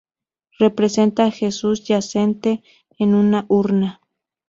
Representa 0.57 1.25
a 1.25 1.31
Jesús 1.31 1.83
yacente 1.83 2.63
en 2.97 3.13
una 3.13 3.45
urna. 3.49 4.01